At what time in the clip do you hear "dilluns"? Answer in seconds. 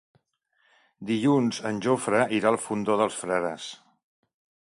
1.09-1.59